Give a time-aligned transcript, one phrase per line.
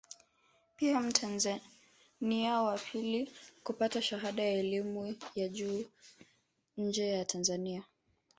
[0.77, 3.31] Pia mtanzania wa pili
[3.63, 5.85] kupata shahada ya elimu ya juu
[6.77, 7.83] nje ya Tanzania